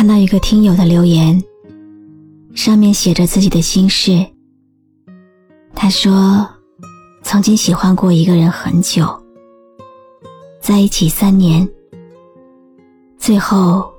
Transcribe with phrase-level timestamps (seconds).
[0.00, 1.38] 看到一个听友的留言，
[2.54, 4.26] 上面写着自己的心事。
[5.74, 6.48] 他说，
[7.22, 9.06] 曾经喜欢过一个人很久，
[10.58, 11.68] 在一起三年，
[13.18, 13.92] 最后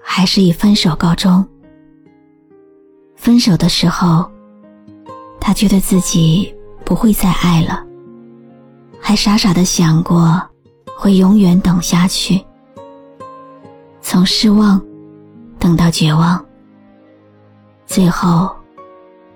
[0.00, 1.44] 还是以分手告终。
[3.16, 4.30] 分手的时候，
[5.40, 6.54] 他觉得自己
[6.84, 7.84] 不会再爱了，
[9.00, 10.40] 还傻傻的想过
[10.96, 12.40] 会永远等下去，
[14.00, 14.80] 从失望。
[15.62, 16.44] 等到绝望，
[17.86, 18.50] 最后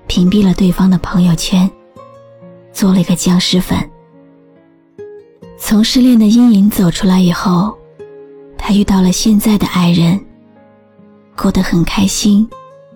[0.09, 1.71] 屏蔽了对方的朋友圈，
[2.73, 3.79] 做了一个僵尸粉。
[5.57, 7.79] 从失恋的阴影走出来以后，
[8.59, 10.21] 他遇到了现在的爱人，
[11.37, 12.51] 过得很开心，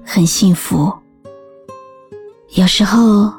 [0.04, 0.92] 很幸福。
[2.56, 3.32] 有时候，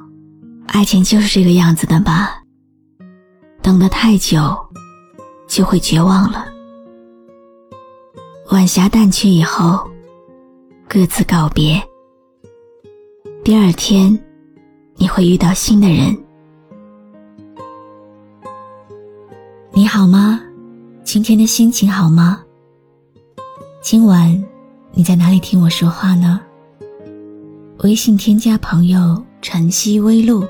[0.67, 2.41] 爱情就是这个样子的吧，
[3.61, 4.57] 等得太久，
[5.49, 6.45] 就会绝望了。
[8.51, 9.79] 晚霞淡去以后，
[10.85, 11.81] 各自告别。
[13.45, 14.19] 第二天，
[14.97, 16.13] 你会遇到新的人。
[19.71, 20.41] 你好吗？
[21.01, 22.43] 今天的心情好吗？
[23.81, 24.43] 今晚
[24.91, 26.41] 你在哪里听我说话呢？
[27.83, 30.45] 微信添加朋友“晨曦微露”，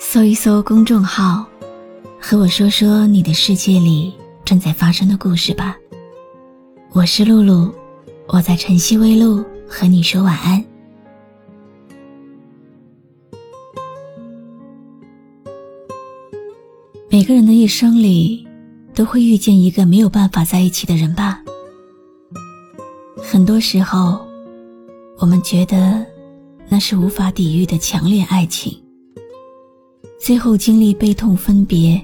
[0.00, 1.46] 搜一搜公众号，
[2.20, 4.12] 和我说说你的世界里
[4.44, 5.76] 正在发生的故事吧。
[6.94, 7.74] 我是露露，
[8.28, 10.64] 我在晨曦微露和你说晚安。
[17.10, 18.46] 每个人的一生里，
[18.94, 21.42] 都会遇见一个没有办法在一起的人吧。
[23.20, 24.24] 很多时候，
[25.18, 26.06] 我们觉得
[26.68, 28.72] 那是无法抵御的强烈爱情，
[30.20, 32.00] 最后经历悲痛分别，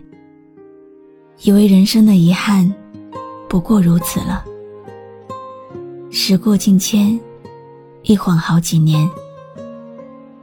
[1.43, 2.69] 以为人生的遗憾
[3.49, 4.47] 不过如此了。
[6.31, 7.19] 时过境迁，
[8.05, 9.11] 一晃好几年。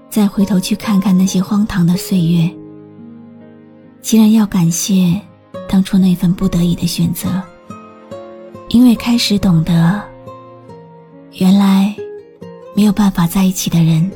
[0.10, 2.54] 再回头去看看那些荒唐的岁月，
[4.02, 5.18] 既然要感谢
[5.70, 7.42] 当初那份不得已的选择，
[8.68, 10.04] 因为开始懂得，
[11.40, 11.96] 原来
[12.76, 14.12] 没有办法在一起的人，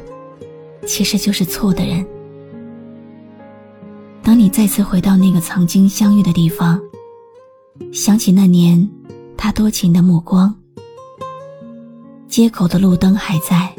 [0.86, 2.06] 其实就是错的人。
[4.22, 6.78] 当你再次回到那个曾经相遇的地方，
[7.94, 8.90] 想起那年
[9.38, 10.53] 他多情的目光。
[12.31, 13.69] 街口的路灯还在，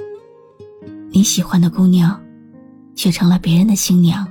[1.09, 2.23] 你喜欢的姑娘，
[2.95, 4.29] 却成了别人的新娘。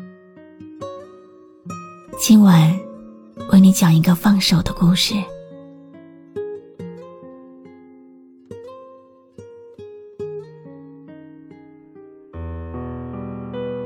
[2.19, 2.71] 今晚，
[3.51, 5.15] 为你讲一个放手的故事。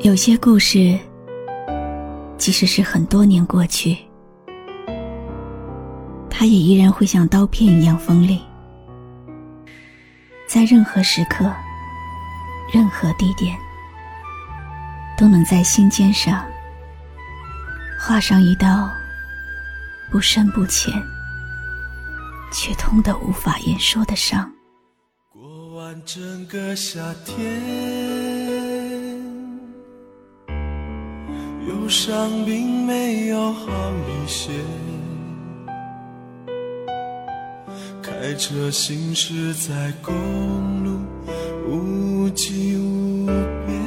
[0.01, 0.99] 有些故事，
[2.37, 3.97] 即使是很多年过去，
[6.29, 8.41] 它也依然会像刀片一样锋利。
[10.47, 11.51] 在任何时刻、
[12.73, 13.57] 任何地点，
[15.17, 16.45] 都能在心尖上
[17.99, 18.89] 画上一道
[20.11, 20.93] 不深不浅
[22.53, 24.51] 却痛得无法言说的伤。
[25.33, 27.35] 过完整个夏天，
[31.67, 34.51] 忧伤并没有好一些。
[38.25, 40.11] 开车行驶在公
[40.83, 40.97] 路，
[41.69, 43.77] 无际无边，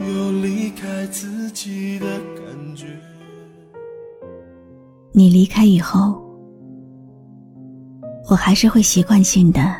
[0.00, 2.86] 有离开自己的感觉。
[5.12, 6.20] 你离开以后，
[8.28, 9.72] 我还是会习惯性的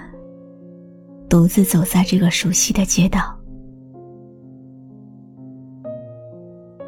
[1.28, 3.36] 独自走在这个熟悉的街道，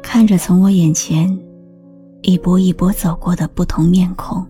[0.01, 1.37] 看着从我眼前
[2.21, 4.47] 一波一波走过的不同面孔。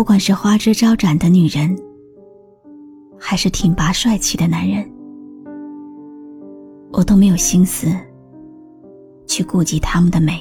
[0.00, 1.76] 不管是花枝招展的女人，
[3.18, 4.90] 还是挺拔帅气的男人，
[6.90, 7.94] 我都没有心思
[9.26, 10.40] 去顾及他们的美。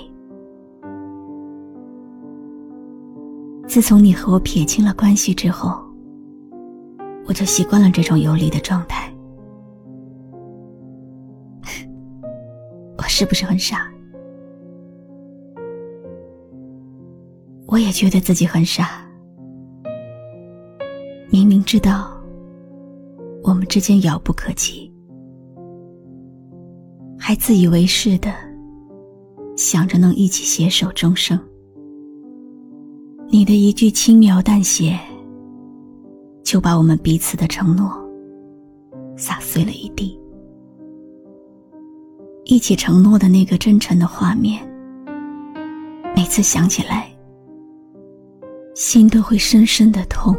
[3.68, 5.78] 自从你和我撇清了关系之后，
[7.26, 9.14] 我就习惯了这种游离的状态。
[12.98, 13.92] 我是不是很傻？
[17.68, 19.06] 我也觉得自己很傻。
[21.32, 22.12] 明明知道
[23.44, 24.92] 我们之间遥不可及，
[27.20, 28.34] 还自以为是的
[29.56, 31.40] 想着能一起携手终生。
[33.28, 35.00] 你的一句轻描淡写，
[36.44, 37.92] 就把我们彼此的承诺
[39.16, 40.20] 撒碎了一地。
[42.46, 44.68] 一起承诺的那个真诚的画面，
[46.16, 47.08] 每次想起来，
[48.74, 50.36] 心都会深深的痛，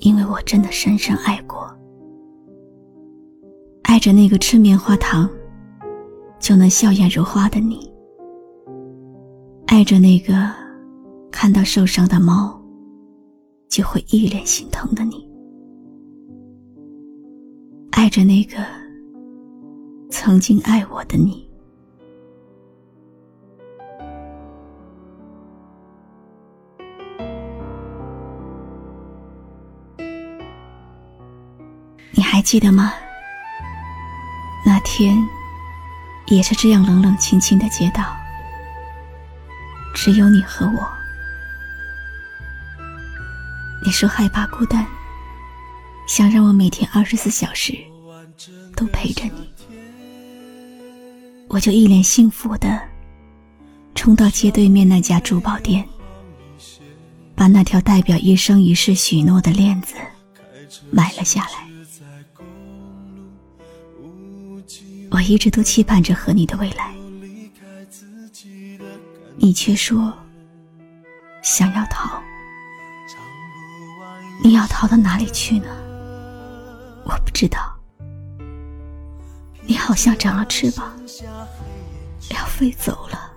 [0.00, 1.70] 因为我真的深深爱过，
[3.82, 5.28] 爱着那个吃棉花糖
[6.38, 7.92] 就能笑颜如花的你。
[9.66, 10.34] 爱着那个
[11.30, 12.60] 看到受伤的猫
[13.68, 15.28] 就会一脸心疼的你，
[17.90, 18.56] 爱着那个
[20.10, 21.49] 曾经爱我的你。
[32.30, 32.94] 还记得吗？
[34.64, 35.18] 那天
[36.26, 38.16] 也是这样冷冷清清的街道。
[39.92, 40.88] 只有你和我。
[43.84, 44.86] 你说害怕孤单，
[46.06, 47.76] 想让我每天二十四小时
[48.76, 49.52] 都陪着你，
[51.48, 52.80] 我就一脸幸福的
[53.96, 55.84] 冲到街对面那家珠宝店，
[57.34, 59.96] 把那条代表一生一世许诺的链子
[60.90, 61.68] 买了下来。
[65.10, 66.94] 我一直都期盼着和你的未来。
[69.36, 70.12] 你却说
[71.42, 72.22] 想要逃，
[74.44, 75.66] 你要逃到哪里去呢？
[77.04, 77.76] 我不知道。
[79.62, 80.92] 你好像长了翅膀，
[82.30, 83.32] 要飞走了，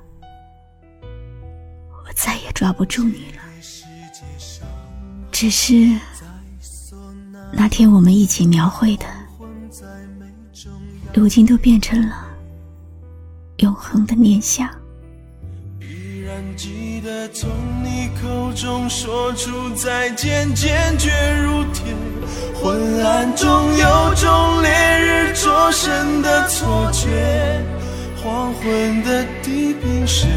[1.01, 3.41] 我再也抓不住你了。
[5.31, 5.97] 只是
[7.56, 9.06] 那天我们一起描绘的，
[11.14, 12.28] 如今都变成了
[13.58, 14.70] 永恒的念想。
[16.58, 17.50] 记得从
[17.84, 21.10] 你口中说出再见，坚决
[21.42, 21.94] 如铁。
[22.56, 23.48] 昏暗中
[23.78, 27.62] 有种烈日灼身的错觉，
[28.22, 30.30] 黄昏的地平线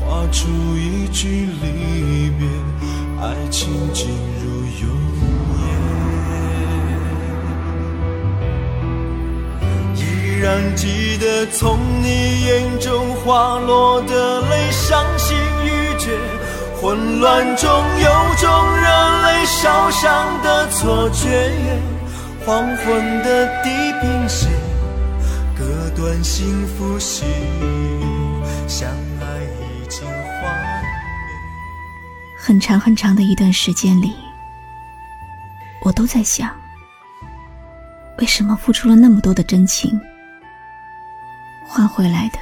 [0.00, 2.46] 画出一句离别，
[3.20, 4.08] 爱情进
[4.44, 4.90] 入永
[10.42, 14.70] 然记得从你眼中滑落的泪。
[14.72, 16.18] 伤心欲绝，
[16.76, 21.52] 混乱中有种热泪烧伤的错觉。
[22.44, 24.50] 黄昏的地平线，
[25.56, 28.88] 割断幸福喜悦，相
[29.20, 29.24] 爱
[29.60, 30.88] 已经幻灭。
[32.38, 34.12] 很长很长的一段时间里，
[35.84, 36.50] 我都在想，
[38.18, 40.00] 为什么付出了那么多的真情，
[41.74, 42.38] 换回来的？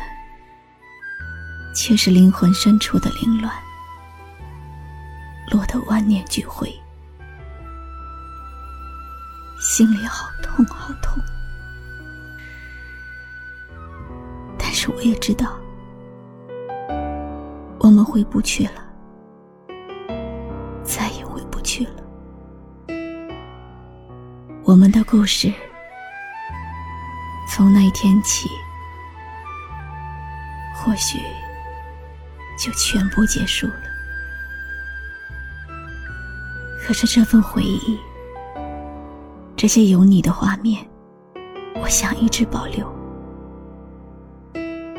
[1.72, 3.54] 却是灵魂深处的凌乱，
[5.52, 6.68] 落得万念俱灰，
[9.60, 11.22] 心里好痛好痛。
[14.58, 15.56] 但是我也知道，
[17.78, 18.82] 我们回不去了，
[20.82, 22.02] 再也回不去了。
[24.64, 25.54] 我们的故事，
[27.48, 28.48] 从那一天起，
[30.90, 31.20] 或许。
[32.58, 33.74] 就全部结束了。
[36.82, 37.98] 可是这份回忆，
[39.56, 40.86] 这些有你的画面，
[41.76, 42.86] 我想一直保留。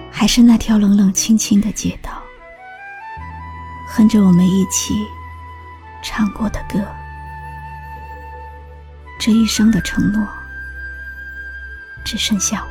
[0.10, 2.24] 还是那条冷冷清清的街道，
[3.89, 4.95] 哼着我们一起
[6.01, 6.79] 唱过的歌。
[9.19, 10.27] 这一生的承诺，
[12.03, 12.65] 只剩下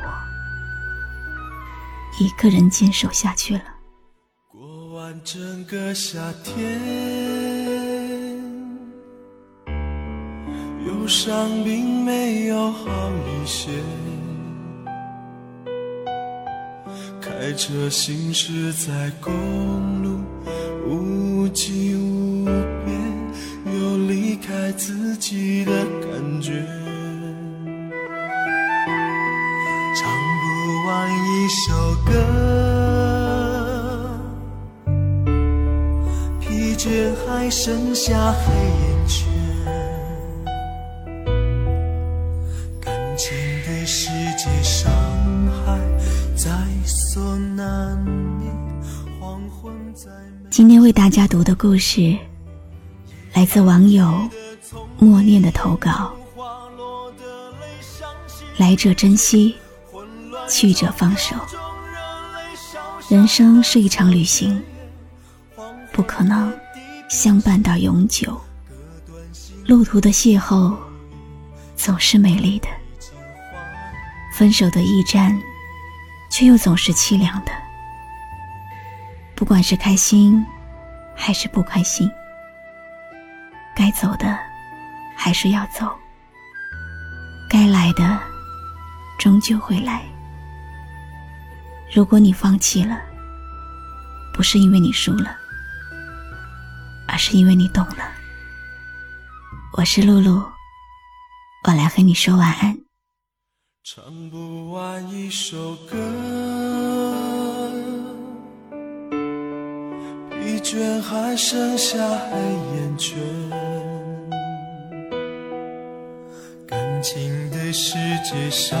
[2.21, 3.63] 一个人坚守下去了。
[4.47, 6.79] 过完整个夏天，
[10.85, 13.71] 忧伤并没有好一些。
[17.19, 19.33] 开车行驶在公
[20.03, 20.19] 路，
[20.85, 22.45] 无际无
[22.85, 23.01] 边，
[23.65, 26.63] 有离开自己的感觉。
[31.41, 31.73] 一首
[32.05, 32.13] 歌。
[37.27, 39.27] 还剩下黑眼圈。
[42.79, 44.91] 感情对世界伤
[45.65, 45.79] 害
[46.35, 46.49] 在
[46.85, 47.97] 所难
[48.39, 48.53] 免。
[49.19, 50.09] 黄昏在
[50.51, 52.15] 今天为大家读的故事，
[53.33, 54.29] 来自网友
[54.99, 56.13] 默念的投稿。
[58.57, 59.55] 来者珍惜，
[60.51, 61.33] 去者放手。
[63.07, 64.61] 人生是一场旅行，
[65.93, 66.53] 不可能
[67.09, 68.39] 相伴到永久。
[69.65, 70.75] 路途的邂逅
[71.77, 72.67] 总是美丽的，
[74.33, 75.39] 分手的驿站
[76.29, 77.51] 却又总是凄凉的。
[79.35, 80.45] 不管是开心
[81.15, 82.11] 还是不开心，
[83.73, 84.37] 该走的
[85.15, 85.89] 还是要走，
[87.49, 88.19] 该来的
[89.17, 90.01] 终究会来。
[91.93, 93.01] 如果你放弃了，
[94.33, 95.35] 不是因为你输了，
[97.05, 98.09] 而是因为你懂了。
[99.73, 100.41] 我是露露，
[101.67, 102.77] 我来和你说晚安。
[103.83, 105.97] 唱不完一首歌，
[110.29, 112.37] 疲倦还剩下黑
[112.73, 113.19] 眼圈。
[116.65, 118.79] 感情的世界，伤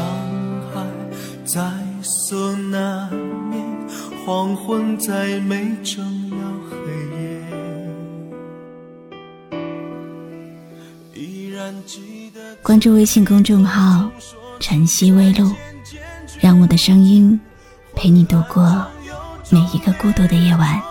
[0.73, 0.85] 害
[1.43, 1.61] 在
[2.03, 3.11] 所难
[3.49, 3.63] 免，
[4.25, 6.37] 黄昏再美，终要
[6.69, 6.75] 黑
[7.17, 7.21] 夜。
[11.13, 14.09] 依然记得关注微信公众号
[14.59, 15.51] “晨曦微露”，
[16.41, 17.39] 让我的声音
[17.95, 18.85] 陪你度过
[19.49, 20.81] 每一个孤独的夜晚。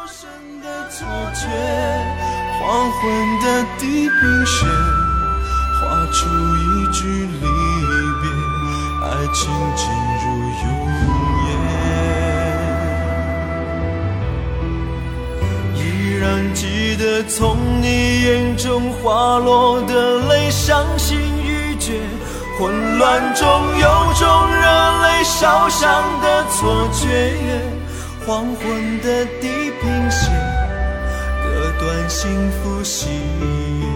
[2.62, 3.02] 黄昏
[3.40, 4.68] 的地平线，
[5.80, 7.40] 画出一句离
[8.20, 8.30] 别，
[9.02, 9.50] 爱情
[17.30, 21.92] 从你眼中滑落的泪，伤心欲绝。
[22.58, 23.46] 混乱中
[23.78, 27.32] 有种热泪烧伤的错觉，
[28.26, 30.30] 黄昏的地平线
[31.42, 33.08] 割断幸福喜
[33.40, 33.86] 悦，